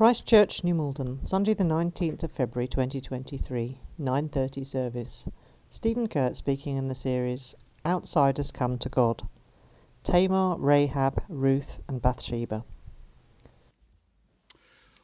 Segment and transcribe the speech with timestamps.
[0.00, 5.28] Christchurch, New Malden, Sunday the 19th of February 2023, 9:30 service.
[5.68, 9.28] Stephen Kurt speaking in the series Outsiders Come to God.
[10.02, 12.64] Tamar, Rahab, Ruth and Bathsheba.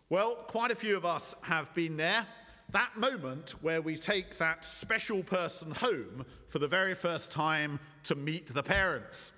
[0.08, 2.26] Well, quite a few of us have been there.
[2.70, 8.14] That moment where we take that special person home for the very first time to
[8.14, 9.32] meet the parents.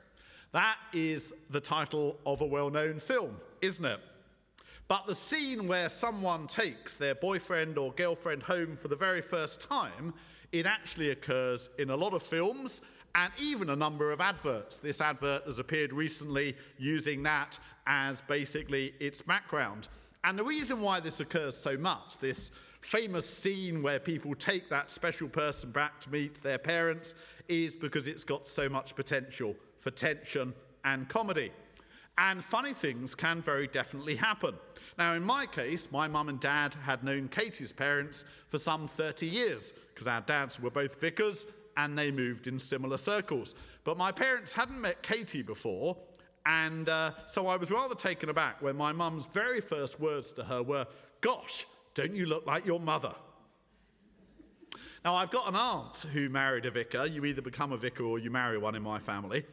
[0.52, 3.98] That is the title of a well known film, isn't it?
[4.88, 9.60] But the scene where someone takes their boyfriend or girlfriend home for the very first
[9.60, 10.14] time,
[10.50, 12.80] it actually occurs in a lot of films
[13.14, 14.78] and even a number of adverts.
[14.78, 19.88] This advert has appeared recently using that as basically its background.
[20.24, 24.90] And the reason why this occurs so much, this famous scene where people take that
[24.90, 27.14] special person back to meet their parents,
[27.46, 31.50] is because it's got so much potential for tension and comedy.
[32.18, 34.54] And funny things can very definitely happen.
[34.98, 39.26] Now, in my case, my mum and dad had known Katie's parents for some 30
[39.26, 41.46] years because our dads were both vicars
[41.76, 43.54] and they moved in similar circles.
[43.84, 45.96] But my parents hadn't met Katie before,
[46.44, 50.44] and uh, so I was rather taken aback when my mum's very first words to
[50.44, 50.86] her were,
[51.20, 53.14] Gosh, don't you look like your mother?
[55.04, 57.06] Now, I've got an aunt who married a vicar.
[57.06, 59.44] You either become a vicar or you marry one in my family.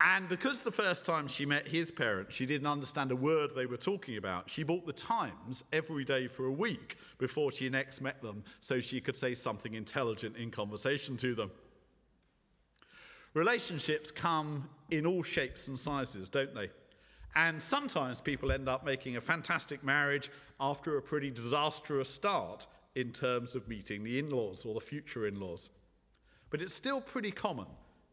[0.00, 3.66] And because the first time she met his parents, she didn't understand a word they
[3.66, 8.00] were talking about, she bought the Times every day for a week before she next
[8.00, 11.50] met them so she could say something intelligent in conversation to them.
[13.34, 16.70] Relationships come in all shapes and sizes, don't they?
[17.34, 23.12] And sometimes people end up making a fantastic marriage after a pretty disastrous start in
[23.12, 25.70] terms of meeting the in laws or the future in laws.
[26.50, 27.66] But it's still pretty common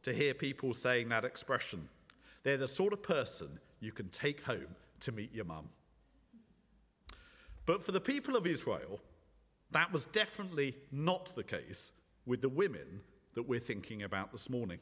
[0.06, 1.90] to hear people saying that expression.
[2.44, 5.68] They're the sort of person you can take home to meet your mum.
[7.66, 9.00] But for the people of Israel,
[9.72, 11.92] that was definitely not the case
[12.28, 13.02] with the women
[13.34, 14.78] that we're thinking about this morning.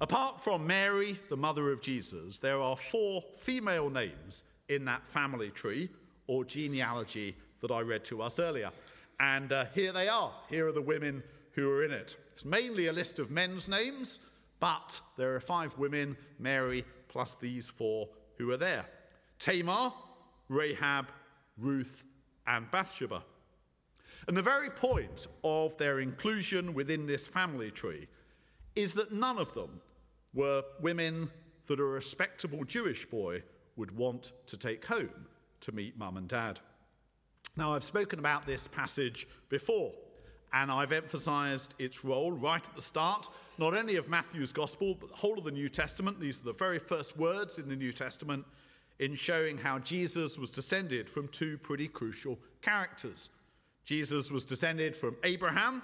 [0.00, 5.50] Apart from Mary, the mother of Jesus, there are four female names in that family
[5.50, 5.90] tree
[6.28, 8.70] or genealogy that I read to us earlier.
[9.20, 10.32] And uh, here they are.
[10.48, 11.22] Here are the women
[11.54, 12.16] who are in it.
[12.32, 14.20] It's mainly a list of men's names,
[14.60, 18.86] but there are five women, Mary plus these four who are there
[19.38, 19.92] Tamar,
[20.48, 21.06] Rahab,
[21.58, 22.04] Ruth,
[22.46, 23.22] and Bathsheba.
[24.26, 28.08] And the very point of their inclusion within this family tree
[28.74, 29.80] is that none of them
[30.32, 31.30] were women
[31.66, 33.42] that a respectable Jewish boy
[33.76, 35.26] would want to take home
[35.60, 36.60] to meet mum and dad.
[37.56, 39.92] Now, I've spoken about this passage before
[40.54, 43.28] and I've emphasized its role right at the start,
[43.58, 46.20] not only of Matthew's Gospel, but the whole of the New Testament.
[46.20, 48.46] These are the very first words in the New Testament
[49.00, 53.30] in showing how Jesus was descended from two pretty crucial characters.
[53.84, 55.82] Jesus was descended from Abraham,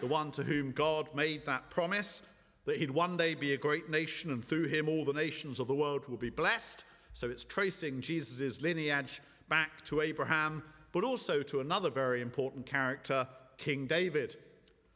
[0.00, 2.22] the one to whom God made that promise
[2.64, 5.68] that he'd one day be a great nation and through him all the nations of
[5.68, 6.84] the world will be blessed.
[7.12, 13.26] So it's tracing Jesus' lineage back to Abraham, but also to another very important character,
[13.58, 14.36] King David,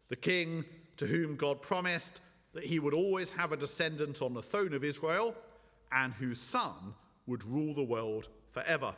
[0.09, 0.65] the king
[0.97, 2.21] to whom God promised
[2.55, 5.35] that he would always have a descendant on the throne of Israel
[5.93, 6.95] and whose son
[7.27, 8.95] would rule the world forever.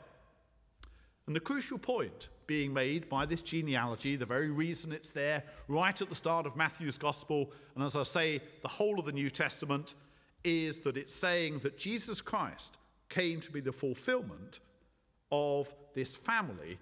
[1.26, 6.00] And the crucial point being made by this genealogy, the very reason it's there right
[6.00, 9.28] at the start of Matthew's Gospel, and as I say, the whole of the New
[9.28, 9.94] Testament,
[10.44, 14.60] is that it's saying that Jesus Christ came to be the fulfillment
[15.30, 16.78] of this family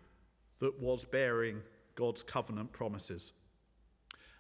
[0.61, 1.61] that was bearing
[1.97, 3.33] God's covenant promises.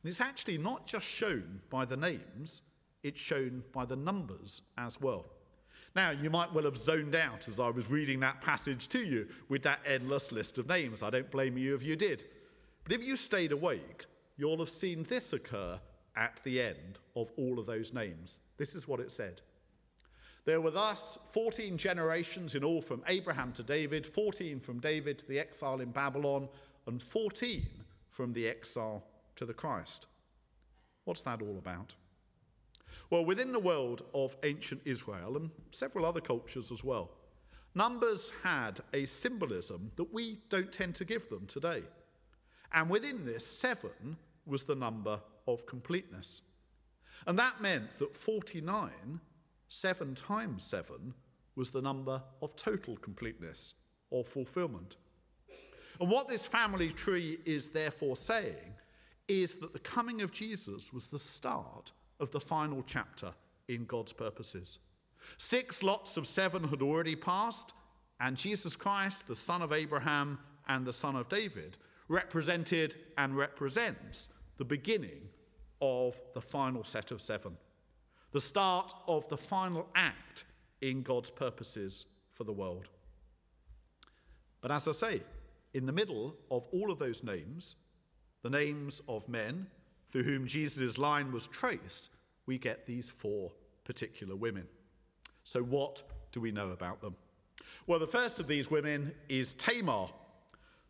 [0.03, 2.63] And it's actually not just shown by the names,
[3.03, 5.25] it's shown by the numbers as well.
[5.97, 9.27] Now, you might well have zoned out as I was reading that passage to you
[9.49, 11.03] with that endless list of names.
[11.03, 12.25] I don't blame you if you did.
[12.85, 14.05] But if you stayed awake,
[14.37, 15.81] you'll have seen this occur
[16.15, 18.41] at the end of all of those names.
[18.59, 19.41] This is what it said.
[20.45, 25.27] There were thus 14 generations in all from Abraham to David, 14 from David to
[25.27, 26.49] the exile in Babylon,
[26.87, 27.67] and 14
[28.11, 29.05] from the exile
[29.37, 30.07] to the Christ.
[31.05, 31.95] What's that all about?
[33.11, 37.11] Well, within the world of ancient Israel and several other cultures as well,
[37.75, 41.83] numbers had a symbolism that we don't tend to give them today.
[42.73, 46.43] And within this, seven was the number of completeness.
[47.27, 49.21] And that meant that 49,
[49.69, 51.15] seven times seven,
[51.55, 53.75] was the number of total completeness
[54.11, 54.97] or fulfillment.
[56.01, 58.75] And what this family tree is therefore saying
[59.29, 63.33] is that the coming of Jesus was the start of the final chapter
[63.69, 64.79] in God's purposes.
[65.39, 67.73] Six lots of seven had already passed,
[68.21, 70.39] And Jesus Christ, the son of Abraham
[70.69, 71.77] and the son of David,
[72.09, 75.29] represented and represents the beginning
[75.81, 77.57] of the final set of seven,
[78.33, 80.45] the start of the final act
[80.81, 82.89] in God's purposes for the world.
[84.61, 85.23] But as I say,
[85.77, 87.77] in the middle of all of those names,
[88.43, 89.67] the names of men
[90.09, 92.09] through whom Jesus' line was traced,
[92.47, 93.53] we get these four
[93.85, 94.67] particular women.
[95.45, 96.03] So, what
[96.33, 97.15] do we know about them?
[97.87, 100.09] Well, the first of these women is Tamar.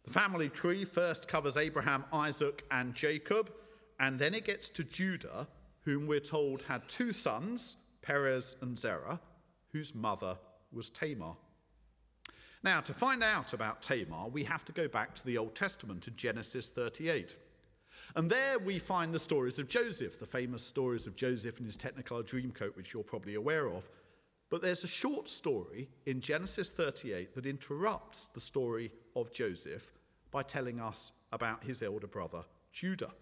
[0.04, 3.52] The family tree first covers Abraham, Isaac, and Jacob,
[3.98, 5.48] and then it gets to Judah,
[5.80, 9.18] whom we're told had two sons, Perez and Zerah,
[9.72, 10.38] whose mother
[10.70, 11.34] was Tamar.
[12.66, 16.02] Now, to find out about Tamar, we have to go back to the Old Testament,
[16.02, 17.36] to Genesis 38.
[18.16, 21.76] And there we find the stories of Joseph, the famous stories of Joseph and his
[21.76, 23.88] Technicolor Dreamcoat, which you're probably aware of.
[24.50, 29.92] But there's a short story in Genesis 38 that interrupts the story of Joseph
[30.32, 32.42] by telling us about his elder brother,
[32.72, 33.12] Judah.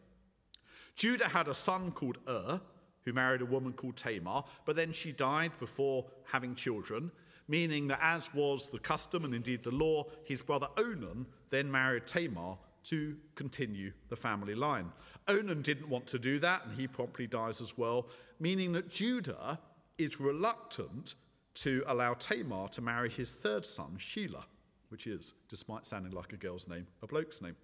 [0.96, 2.62] Judah had a son called Ur,
[3.02, 7.12] who married a woman called Tamar, but then she died before having children,
[7.48, 12.06] meaning that, as was the custom and indeed the law, his brother Onan then married
[12.06, 14.92] Tamar to continue the family line.
[15.28, 18.08] Onan didn't want to do that, and he promptly dies as well,
[18.38, 19.58] meaning that Judah
[19.98, 21.14] is reluctant
[21.54, 24.44] to allow Tamar to marry his third son, Shelah,
[24.88, 27.56] which is, despite sounding like a girl's name, a bloke's name.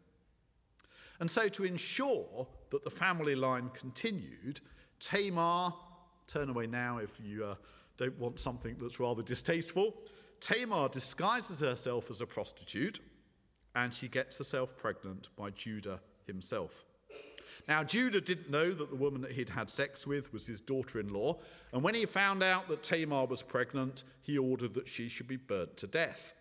[1.19, 4.61] And so, to ensure that the family line continued,
[5.00, 5.75] Tamar,
[6.26, 7.55] turn away now if you uh,
[8.00, 9.94] don't want something that's rather distasteful.
[10.41, 12.99] Tamar disguises herself as a prostitute
[13.76, 16.85] and she gets herself pregnant by Judah himself.
[17.69, 20.99] Now, Judah didn't know that the woman that he'd had sex with was his daughter
[20.99, 21.38] in law,
[21.73, 25.37] and when he found out that Tamar was pregnant, he ordered that she should be
[25.37, 26.35] burnt to death.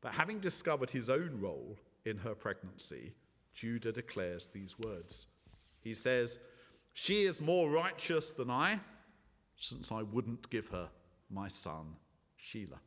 [0.00, 3.14] But having discovered his own role in her pregnancy,
[3.54, 5.28] Judah declares these words.
[5.80, 6.40] He says,
[6.92, 8.80] She is more righteous than I,
[9.60, 10.88] since I wouldn't give her
[11.30, 11.94] my son,
[12.42, 12.80] Shelah.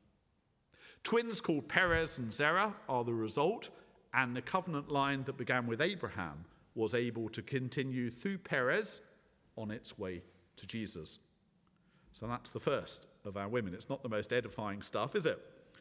[1.03, 3.69] Twins called Perez and Zerah are the result,
[4.13, 9.01] and the covenant line that began with Abraham was able to continue through Perez
[9.55, 10.23] on its way
[10.55, 11.19] to Jesus.
[12.11, 13.73] So that's the first of our women.
[13.73, 15.39] It's not the most edifying stuff, is it?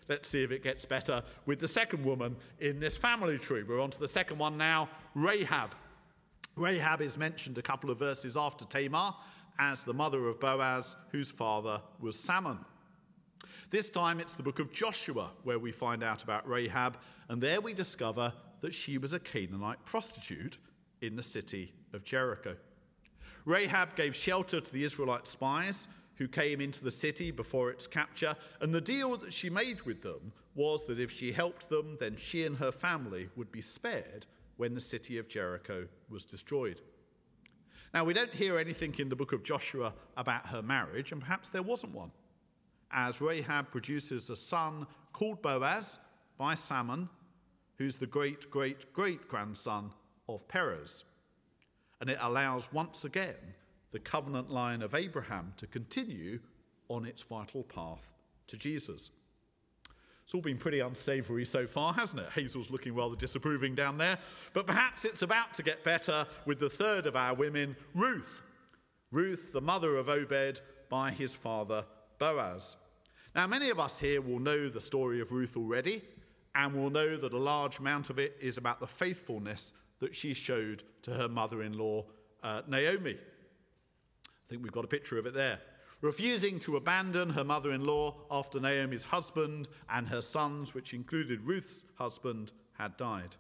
[0.09, 3.63] Let's see if it gets better with the second woman in this family tree.
[3.63, 5.75] We're on to the second one now Rahab.
[6.57, 9.15] Rahab is mentioned a couple of verses after Tamar
[9.59, 12.59] as the mother of Boaz, whose father was Salmon.
[13.71, 17.61] This time it's the book of Joshua where we find out about Rahab, and there
[17.61, 20.59] we discover that she was a Canaanite prostitute
[21.01, 22.57] in the city of Jericho.
[23.45, 28.37] Rahab gave shelter to the Israelite spies who came into the city before its capture,
[28.61, 32.17] and the deal that she made with them was that if she helped them, then
[32.17, 34.27] she and her family would be spared
[34.57, 36.81] when the city of Jericho was destroyed.
[37.95, 41.49] Now, we don't hear anything in the book of Joshua about her marriage, and perhaps
[41.51, 42.11] there wasn't one
[42.93, 45.99] as Rahab produces a son called Boaz
[46.39, 47.09] by Salmon,
[47.77, 49.91] who's the great great great grandson
[50.29, 51.05] of Perez.
[52.01, 53.55] And it allows once again
[53.93, 56.41] the covenant line of Abraham to continue
[56.89, 58.11] on its vital path
[58.49, 59.11] to Jesus.
[60.33, 62.33] It's all been pretty unsavory so far, hasn't it?
[62.33, 64.17] Hazel's looking rather disapproving down there.
[64.55, 68.41] But perhaps it's about to get better with the third of our women, Ruth.
[69.11, 71.85] Ruth, the mother of Obed by his father
[72.19, 72.79] Boaz.
[73.35, 76.01] Now, many of us here will know the story of Ruth already,
[76.55, 80.33] and will know that a large amount of it is about the faithfulness that she
[80.33, 82.07] showed to her mother in law,
[82.43, 83.19] uh, Naomi.
[83.19, 85.59] I think we've got a picture of it there.
[86.03, 91.41] Refusing to abandon her mother in law after Naomi's husband and her sons, which included
[91.43, 93.37] Ruth's husband, had died.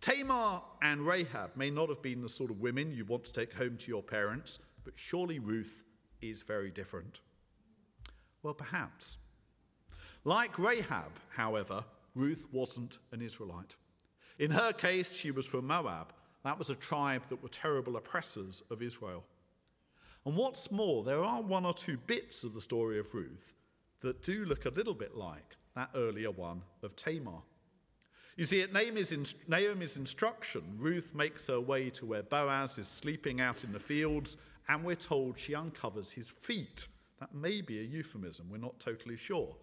[0.00, 3.52] Tamar and Rahab may not have been the sort of women you want to take
[3.52, 5.84] home to your parents, but surely Ruth
[6.20, 7.20] is very different.
[8.42, 9.18] Well, perhaps.
[10.24, 11.84] Like Rahab, however,
[12.16, 13.76] Ruth wasn't an Israelite.
[14.40, 16.12] In her case, she was from Moab.
[16.42, 19.24] That was a tribe that were terrible oppressors of Israel.
[20.28, 23.54] And what's more, there are one or two bits of the story of Ruth
[24.02, 27.40] that do look a little bit like that earlier one of Tamar.
[28.36, 33.64] You see, at Naomi's instruction, Ruth makes her way to where Boaz is sleeping out
[33.64, 34.36] in the fields,
[34.68, 36.88] and we're told she uncovers his feet
[37.20, 39.56] that may be a euphemism, we're not totally sure.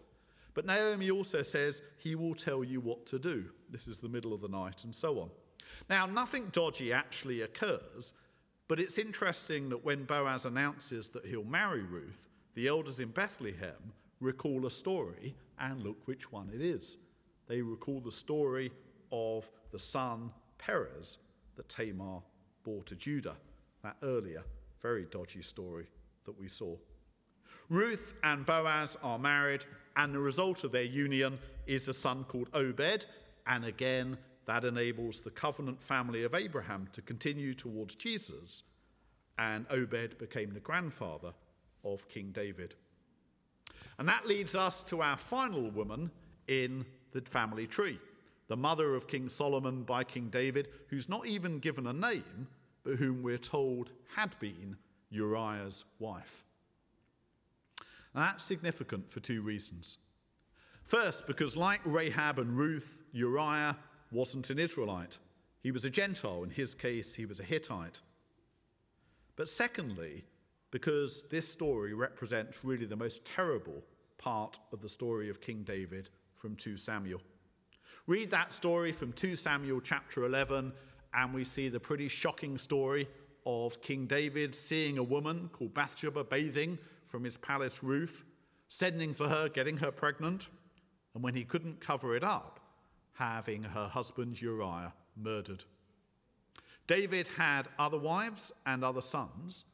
[0.55, 3.45] But Naomi also says, He will tell you what to do.
[3.69, 5.29] This is the middle of the night, and so on.
[5.91, 8.13] Now, nothing dodgy actually occurs,
[8.67, 13.93] but it's interesting that when Boaz announces that he'll marry Ruth, the elders in Bethlehem
[14.19, 16.97] recall a story and look which one it is.
[17.47, 18.71] They recall the story
[19.11, 21.19] of the son Perez
[21.55, 22.21] that Tamar
[22.63, 23.35] bore to Judah,
[23.83, 24.43] that earlier,
[24.81, 25.87] very dodgy story
[26.25, 26.75] that we saw.
[27.69, 32.49] Ruth and Boaz are married, and the result of their union is a son called
[32.53, 33.05] Obed,
[33.47, 38.63] and again, that enables the covenant family of Abraham to continue towards Jesus,
[39.37, 41.33] and Obed became the grandfather
[41.83, 42.75] of King David.
[43.97, 46.11] And that leads us to our final woman
[46.47, 47.99] in the family tree,
[48.47, 52.47] the mother of King Solomon by King David, who's not even given a name,
[52.83, 54.77] but whom we're told had been
[55.09, 56.43] Uriah's wife.
[58.13, 59.97] And that's significant for two reasons.
[60.85, 63.75] First, because like Rahab and Ruth, Uriah
[64.11, 65.17] wasn't an Israelite.
[65.61, 66.43] He was a Gentile.
[66.43, 67.99] In his case, he was a Hittite.
[69.35, 70.23] But secondly,
[70.71, 73.83] because this story represents really the most terrible
[74.17, 77.21] part of the story of King David from 2 Samuel.
[78.07, 80.71] Read that story from 2 Samuel chapter 11,
[81.13, 83.07] and we see the pretty shocking story
[83.45, 88.25] of King David seeing a woman called Bathsheba bathing from his palace roof,
[88.67, 90.49] sending for her, getting her pregnant,
[91.13, 92.59] and when he couldn't cover it up,
[93.15, 95.63] having her husband Uriah murdered.
[96.87, 99.65] David had other wives and other sons,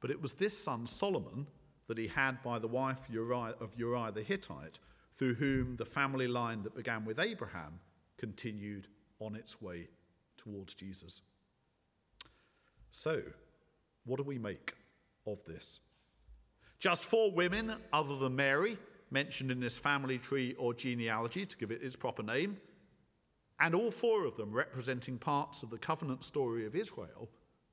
[0.00, 1.46] but it was this son, Solomon,
[1.86, 4.78] that he had by the wife Uriah, of Uriah the Hittite,
[5.16, 7.78] through whom the family line that began with Abraham
[8.16, 8.88] continued
[9.20, 9.88] on its way
[10.36, 11.22] towards Jesus.
[12.90, 13.22] So,
[14.04, 14.74] what do we make
[15.26, 15.80] of this?
[16.78, 18.76] Just four women, other than Mary,
[19.12, 22.56] mentioned in this family tree or genealogy to give it its proper name,
[23.60, 27.28] and all four of them representing parts of the covenant story of Israel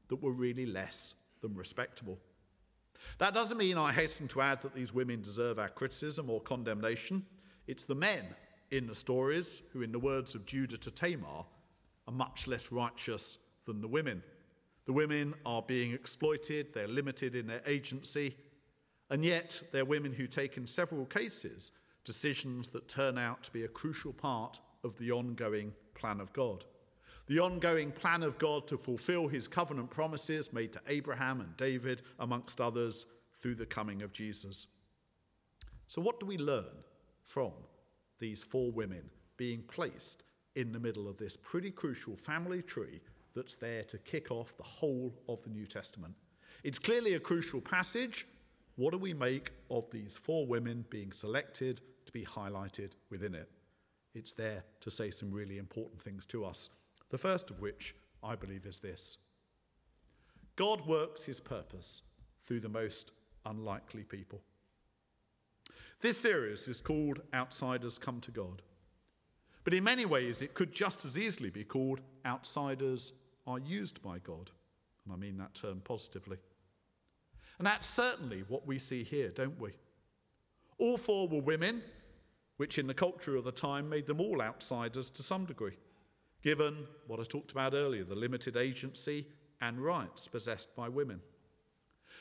[0.10, 2.19] that were really less than respectable.
[3.17, 7.25] That doesn't mean I hasten to add that these women deserve our criticism or condemnation.
[7.67, 8.25] It's the men
[8.72, 11.46] in the stories who, in the words of Judah to Tamar,
[12.08, 14.22] are much less righteous than the women.
[14.86, 18.36] The women are being exploited, they're limited in their agency,
[19.10, 21.72] and yet they're women who take, in several cases,
[22.04, 26.66] decisions that turn out to be a crucial part of the ongoing plan of God.
[27.28, 32.01] The ongoing plan of God to fulfill his covenant promises made to Abraham and David,
[32.20, 33.06] amongst others,
[33.39, 34.68] through the coming of Jesus.
[35.88, 36.84] So, what do we learn
[37.24, 37.51] from
[38.20, 40.24] these four women being placed
[40.56, 43.00] in the middle of this pretty crucial family tree
[43.36, 46.16] that's there to kick off the whole of the New Testament?
[46.63, 48.25] It's clearly a crucial passage.
[48.79, 53.50] What do we make of these four women being selected to be highlighted within it?
[54.15, 56.69] It's there to say some really important things to us.
[57.09, 57.93] The first of which,
[58.24, 59.17] I believe, is this
[60.55, 62.03] God works his purpose
[62.45, 63.12] through the most
[63.45, 64.39] unlikely people.
[66.00, 68.62] This series is called Outsiders Come to God.
[69.65, 73.12] But in many ways, it could just as easily be called Outsiders
[73.45, 74.51] Are Used by God.
[75.03, 76.38] And I mean that term positively.
[77.60, 79.72] And that's certainly what we see here, don't we?
[80.78, 81.84] All four were women,
[82.56, 85.78] which in the culture of the time made them all outsiders to some degree,
[86.42, 89.28] given what I talked about earlier the limited agency
[89.60, 91.20] and rights possessed by women.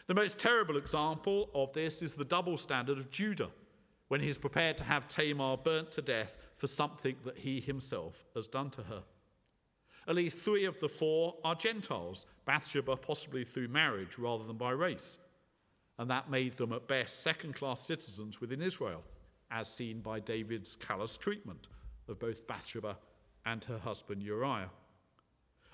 [0.08, 3.50] The most terrible example of this is the double standard of Judah
[4.08, 8.48] when he's prepared to have Tamar burnt to death for something that he himself has
[8.48, 9.04] done to her.
[10.08, 14.70] At least three of the four are Gentiles, Bathsheba possibly through marriage rather than by
[14.70, 15.18] race
[15.98, 19.02] and that made them at best second class citizens within Israel,
[19.50, 21.66] as seen by David's callous treatment
[22.08, 22.96] of both Bathsheba
[23.44, 24.70] and her husband Uriah.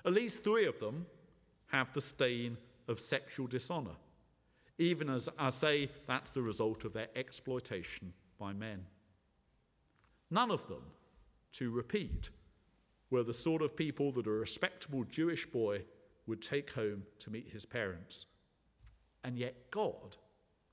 [0.05, 1.05] At least three of them
[1.67, 3.95] have the stain of sexual dishonor,
[4.77, 8.85] even as I say that's the result of their exploitation by men.
[10.31, 10.83] None of them,
[11.53, 12.29] to repeat,
[13.09, 15.83] were the sort of people that a respectable Jewish boy
[16.27, 18.25] would take home to meet his parents
[19.25, 20.17] and yet, God,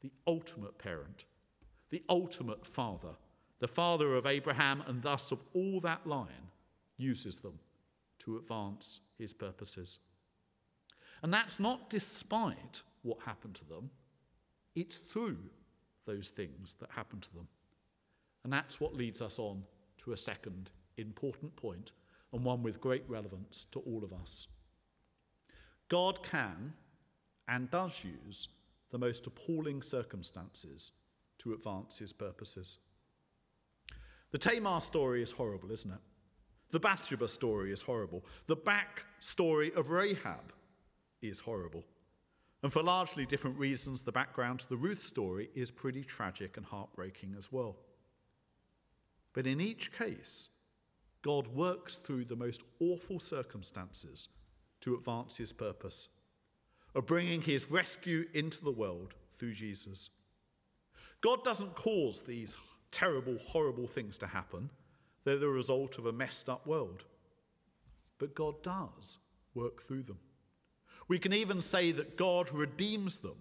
[0.02, 1.24] the ultimate parent,
[1.88, 3.16] the ultimate father,
[3.60, 6.50] the father of Abraham and thus of all that line,
[6.98, 7.58] uses them
[8.18, 9.98] to advance his purposes.
[11.22, 13.90] And that's not despite what happened to them,
[14.74, 15.38] it's through
[16.04, 17.48] those things that happened to them.
[18.44, 19.62] And that's what leads us on
[20.04, 21.92] to a second important point,
[22.34, 24.46] and one with great relevance to all of us.
[25.88, 26.74] God can
[27.52, 28.48] and does use
[28.90, 30.92] the most appalling circumstances
[31.38, 32.78] to advance his purposes.
[34.30, 36.00] The Tamar story is horrible, isn't it?
[36.70, 38.24] The Bathsheba story is horrible.
[38.46, 40.54] The back story of Rahab
[41.20, 41.84] is horrible.
[42.62, 46.64] And for largely different reasons, the background to the Ruth story is pretty tragic and
[46.64, 47.76] heartbreaking as well.
[49.34, 50.48] But in each case,
[51.20, 54.28] God works through the most awful circumstances
[54.80, 56.08] to advance his purpose
[56.94, 60.10] of bringing his rescue into the world through Jesus.
[61.20, 62.56] God doesn't cause these
[62.90, 64.70] terrible, horrible things to happen,
[65.24, 67.04] they're the result of a messed up world.
[68.18, 69.18] But God does
[69.54, 70.18] work through them.
[71.08, 73.36] We can even say that God redeems them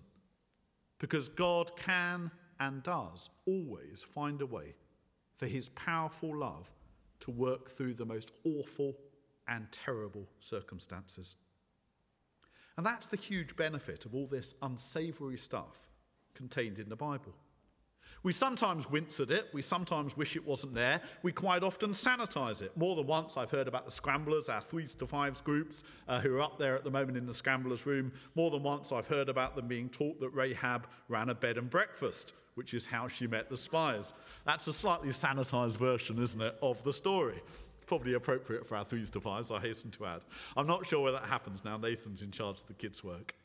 [1.00, 4.76] because God can and does always find a way
[5.38, 6.70] for his powerful love
[7.22, 8.96] to work through the most awful
[9.48, 11.36] and terrible circumstances.
[12.78, 15.88] And that's the huge benefit of all this unsavory stuff
[16.34, 17.34] contained in the Bible.
[18.24, 22.62] We sometimes wince at it, we sometimes wish it wasn't there, we quite often sanitize
[22.62, 22.76] it.
[22.78, 26.36] More than once, I've heard about the Scramblers, our threes to fives groups uh, who
[26.36, 28.12] are up there at the moment in the Scramblers room.
[28.36, 31.68] More than once, I've heard about them being taught that Rahab ran a bed and
[31.68, 34.14] breakfast, which is how she met the spies.
[34.46, 37.42] That's a slightly sanitized version, isn't it, of the story.
[37.92, 40.22] Probably appropriate for our threes to fives, I hasten to add.
[40.56, 41.76] I'm not sure where that happens now.
[41.76, 43.36] Nathan's in charge of the kids' work.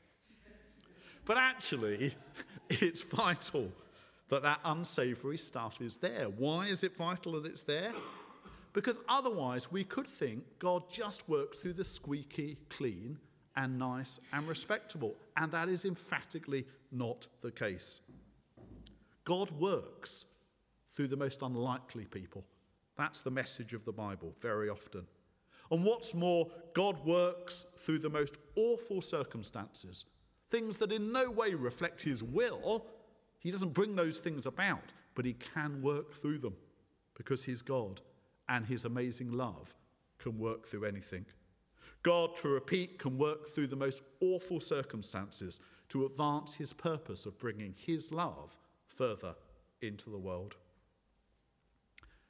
[1.25, 2.15] But actually,
[2.71, 3.73] it's vital
[4.29, 6.27] that that unsavory stuff is there.
[6.27, 7.93] Why is it vital that it's there?
[8.73, 13.19] Because otherwise, we could think God just works through the squeaky clean
[13.57, 15.17] and nice and respectable.
[15.37, 18.01] And that is emphatically not the case.
[19.25, 20.27] God works
[20.95, 22.45] through the most unlikely people.
[22.97, 25.07] That's the message of the Bible very often.
[25.71, 30.05] And what's more, God works through the most awful circumstances,
[30.51, 32.87] things that in no way reflect His will,
[33.47, 36.57] he doesn't bring those things about, but He can work through them
[37.17, 38.01] because He's God
[38.49, 39.73] and His amazing love
[40.19, 41.25] can work through anything.
[42.03, 45.61] God, to repeat, can work through the most awful circumstances
[45.91, 49.37] to advance His purpose of bringing His love further
[49.81, 50.57] into the world.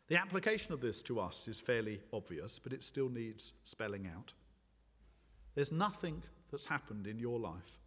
[0.08, 4.32] The application of this to us is fairly obvious, but it still needs spelling out.
[5.54, 7.80] There's nothing that's happened in your life.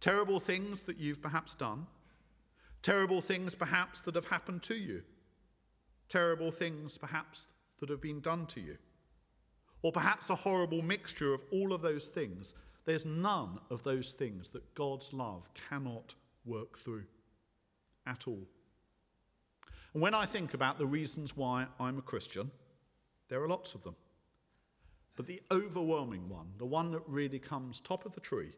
[0.00, 1.86] Terrible things that you've perhaps done,
[2.84, 5.00] Terrible things, perhaps, that have happened to you.
[6.10, 7.46] Terrible things, perhaps,
[7.80, 8.76] that have been done to you.
[9.80, 12.52] Or perhaps a horrible mixture of all of those things.
[12.84, 17.04] There's none of those things that God's love cannot work through
[18.06, 18.46] at all.
[19.94, 22.50] And when I think about the reasons why I'm a Christian,
[23.28, 23.94] there are lots of them.
[25.16, 28.52] But the overwhelming one, the one that really comes top of the tree,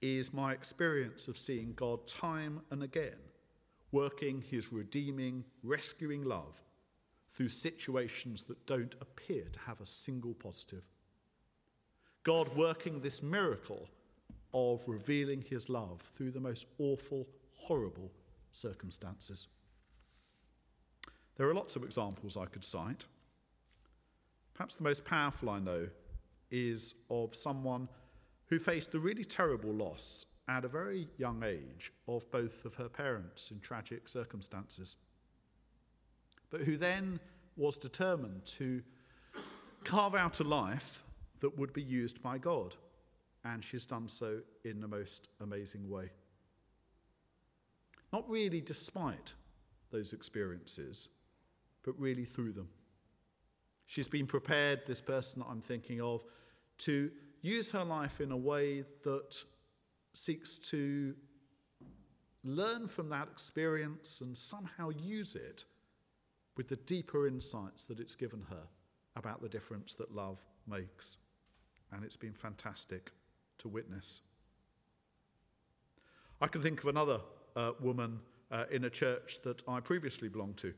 [0.00, 3.16] is my experience of seeing God time and again
[3.90, 6.62] working his redeeming, rescuing love
[7.32, 10.84] through situations that don't appear to have a single positive.
[12.22, 13.88] God working this miracle
[14.52, 18.12] of revealing his love through the most awful, horrible
[18.52, 19.48] circumstances.
[21.38, 23.04] There are lots of examples I could cite.
[24.54, 25.88] Perhaps the most powerful I know
[26.50, 27.88] is of someone
[28.46, 32.88] who faced the really terrible loss at a very young age of both of her
[32.88, 34.96] parents in tragic circumstances,
[36.50, 37.20] but who then
[37.56, 38.82] was determined to
[39.84, 41.04] carve out a life
[41.40, 42.74] that would be used by God.
[43.44, 46.10] And she's done so in the most amazing way.
[48.12, 49.34] Not really despite
[49.92, 51.08] those experiences,
[51.88, 52.68] but really through them.
[53.86, 56.22] She's been prepared, this person that I'm thinking of,
[56.80, 59.42] to use her life in a way that
[60.12, 61.14] seeks to
[62.44, 65.64] learn from that experience and somehow use it
[66.58, 68.64] with the deeper insights that it's given her
[69.16, 71.16] about the difference that love makes.
[71.90, 73.12] And it's been fantastic
[73.60, 74.20] to witness.
[76.38, 77.20] I can think of another
[77.56, 78.20] uh, woman
[78.50, 80.74] uh, in a church that I previously belonged to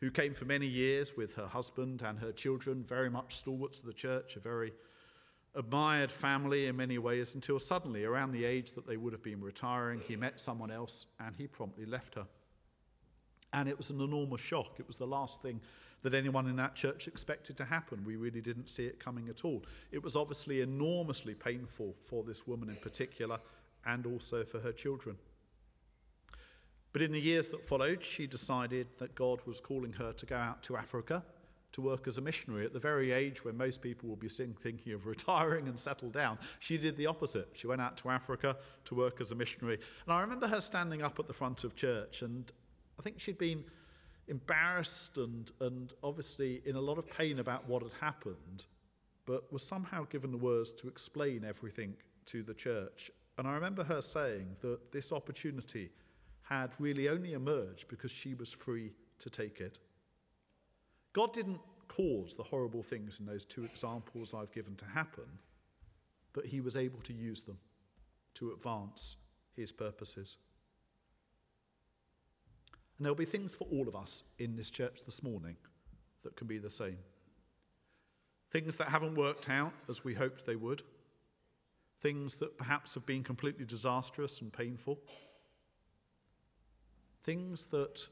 [0.00, 3.86] who came for many years with her husband and her children, very much stalwarts of
[3.86, 4.72] the church, a very
[5.54, 9.40] admired family in many ways until suddenly, around the age that they would have been
[9.40, 12.26] retiring, he met someone else and he promptly left her.
[13.52, 14.78] And it was an enormous shock.
[14.78, 15.60] It was the last thing
[16.02, 18.04] that anyone in that church expected to happen.
[18.04, 19.64] We really didn't see it coming at all.
[19.90, 23.38] It was obviously enormously painful for this woman in particular
[23.84, 25.16] and also for her children.
[26.92, 30.36] But in the years that followed, she decided that God was calling her to go
[30.36, 31.22] out to Africa
[31.72, 34.92] to work as a missionary at the very age when most people will be thinking
[34.92, 36.38] of retiring and settle down.
[36.60, 37.48] She did the opposite.
[37.52, 39.78] She went out to Africa to work as a missionary.
[40.06, 42.50] And I remember her standing up at the front of church, and
[42.98, 43.64] I think she'd been
[44.28, 48.66] embarrassed and, and obviously in a lot of pain about what had happened,
[49.26, 51.94] but was somehow given the words to explain everything
[52.26, 53.10] to the church.
[53.36, 55.90] And I remember her saying that this opportunity
[56.48, 59.78] had really only emerged because she was free to take it.
[61.12, 65.24] God didn't cause the horrible things in those two examples I've given to happen,
[66.32, 67.58] but he was able to use them
[68.34, 69.16] to advance
[69.56, 70.38] his purposes.
[72.96, 75.56] And there'll be things for all of us in this church this morning
[76.22, 76.98] that can be the same.
[78.50, 80.82] Things that haven't worked out as we hoped they would.
[82.00, 84.98] Things that perhaps have been completely disastrous and painful.
[87.28, 88.08] Things that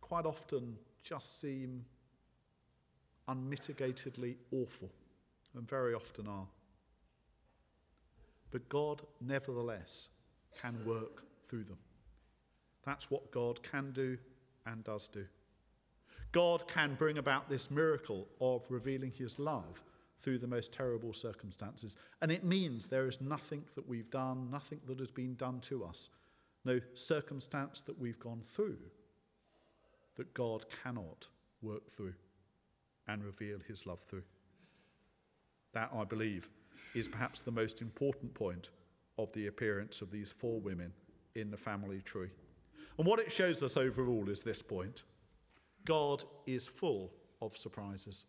[0.00, 1.84] quite often just seem
[3.28, 4.90] unmitigatedly awful,
[5.54, 6.46] and very often are.
[8.50, 10.08] But God, nevertheless,
[10.62, 11.76] can work through them.
[12.86, 14.16] That's what God can do
[14.64, 15.26] and does do.
[16.32, 19.84] God can bring about this miracle of revealing his love
[20.22, 21.98] through the most terrible circumstances.
[22.22, 25.84] And it means there is nothing that we've done, nothing that has been done to
[25.84, 26.08] us,
[26.64, 28.78] no circumstance that we've gone through
[30.16, 31.28] that God cannot
[31.62, 32.14] work through
[33.08, 34.22] and reveal his love through.
[35.72, 36.50] That, I believe,
[36.94, 38.70] is perhaps the most important point
[39.18, 40.92] of the appearance of these four women
[41.34, 42.30] in the family tree.
[42.98, 45.02] And what it shows us overall is this point
[45.84, 48.26] God is full of surprises.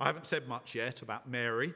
[0.00, 1.74] I haven't said much yet about Mary.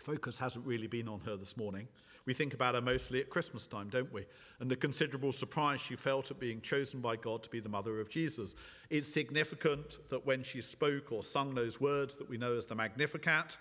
[0.00, 1.88] Focus hasn't really been on her this morning.
[2.26, 4.26] We think about her mostly at Christmas time, don't we?
[4.58, 8.00] And the considerable surprise she felt at being chosen by God to be the mother
[8.00, 8.56] of Jesus.
[8.90, 12.74] It's significant that when she spoke or sung those words that we know as the
[12.74, 13.56] Magnificat,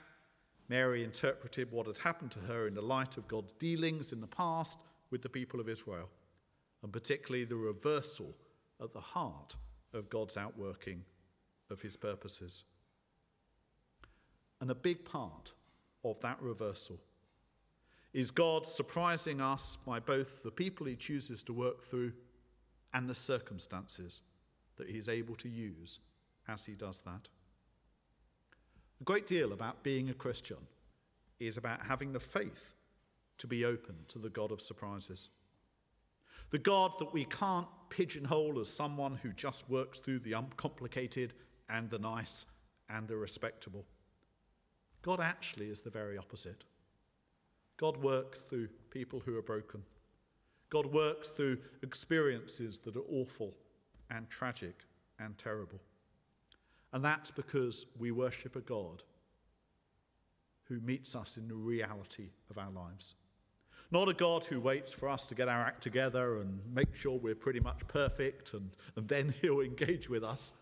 [0.67, 4.27] Mary interpreted what had happened to her in the light of God's dealings in the
[4.27, 4.79] past
[5.11, 6.09] with the people of Israel,
[6.81, 8.33] and particularly the reversal
[8.81, 9.55] at the heart
[9.93, 11.03] of God's outworking
[11.69, 12.63] of his purposes.
[14.59, 15.53] And a big part
[16.03, 16.99] of that reversal
[18.15, 22.13] is God surprising us by both the people he chooses to work through
[22.93, 24.21] and the circumstances
[24.77, 25.99] that he's able to use
[26.47, 27.27] as he does that.
[29.01, 30.59] A great deal about being a Christian
[31.41, 32.75] is about having the faith
[33.37, 35.27] to be open to the God of surprises.
[36.51, 41.33] The God that we can't pigeonhole as someone who just works through the uncomplicated
[41.67, 42.45] and the nice
[42.89, 43.83] and the respectable.
[45.01, 46.63] God actually is the very opposite.
[47.77, 49.81] God works through people who are broken.
[50.69, 53.53] God works through experiences that are awful
[54.09, 54.75] and tragic
[55.19, 55.79] and terrible.
[56.93, 59.03] And that's because we worship a God
[60.63, 63.15] who meets us in the reality of our lives.
[63.91, 67.19] Not a God who waits for us to get our act together and make sure
[67.19, 70.53] we're pretty much perfect and, and then he'll engage with us.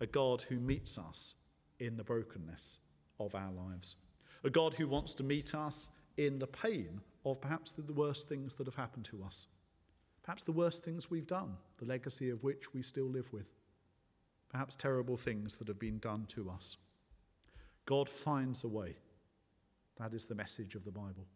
[0.00, 1.36] A God who meets us
[1.78, 2.80] in the brokenness
[3.18, 3.96] of our lives
[4.44, 8.54] a God who wants to meet us in the pain of perhaps the worst things
[8.54, 9.46] that have happened to us,
[10.22, 13.46] perhaps the worst things we've done, the legacy of which we still live with,
[14.50, 16.76] perhaps terrible things that have been done to us.
[17.86, 18.96] God finds a way.
[19.98, 21.26] That is the message of the Bible.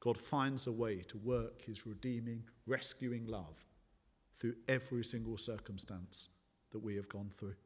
[0.00, 3.66] God finds a way to work his redeeming, rescuing love
[4.38, 6.30] through every single circumstance
[6.72, 7.56] that we have gone through.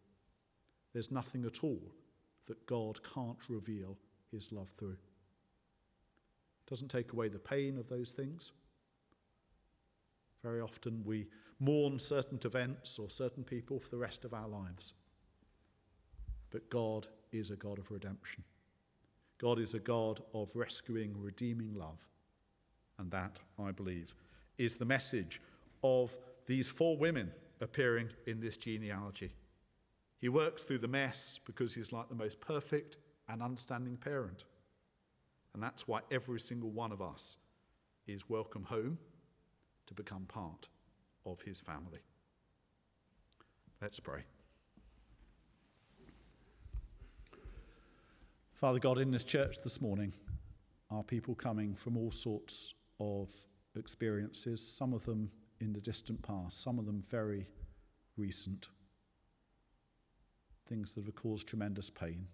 [0.92, 1.80] There's nothing at all
[2.46, 3.96] that God can't reveal
[4.34, 4.90] his love through.
[4.90, 8.52] It Doesn't take away the pain of those things.
[10.42, 11.26] Very often we
[11.58, 14.92] mourn certain events or certain people for the rest of our lives.
[16.50, 18.44] But God is a God of redemption.
[19.38, 22.06] God is a God of rescuing, redeeming love.
[22.98, 24.14] And that, I believe,
[24.58, 25.40] is the message
[25.82, 26.16] of
[26.46, 29.32] these four women appearing in this genealogy.
[30.20, 32.96] He works through the mess because he's like the most perfect
[33.28, 34.44] and understanding parent.
[35.52, 37.36] And that's why every single one of us
[38.06, 38.98] is welcome home
[39.86, 40.68] to become part
[41.24, 42.00] of his family.
[43.80, 44.24] Let's pray.
[48.54, 50.12] Father God, in this church this morning
[50.90, 53.30] are people coming from all sorts of
[53.76, 57.46] experiences, some of them in the distant past, some of them very
[58.16, 58.68] recent,
[60.68, 62.26] things that have caused tremendous pain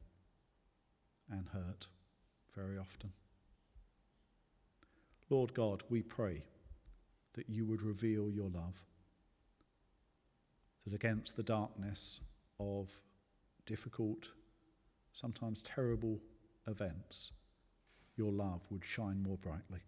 [1.30, 1.88] and hurt
[2.54, 3.12] very often.
[5.28, 6.42] Lord God, we pray
[7.34, 8.84] that you would reveal your love,
[10.84, 12.20] that against the darkness
[12.58, 13.00] of
[13.64, 14.30] difficult,
[15.12, 16.18] sometimes terrible
[16.66, 17.30] events,
[18.16, 19.80] your love would shine more brightly.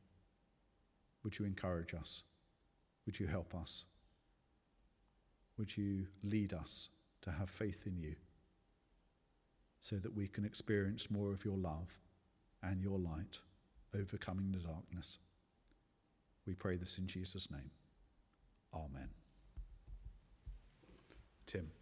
[1.24, 2.24] Would you encourage us?
[3.06, 3.86] Would you help us?
[5.58, 6.88] Would you lead us
[7.22, 8.14] to have faith in you?
[9.82, 11.98] So that we can experience more of your love
[12.62, 13.40] and your light,
[13.92, 15.18] overcoming the darkness.
[16.46, 17.72] We pray this in Jesus' name.
[18.72, 19.08] Amen.
[21.46, 21.72] Tim.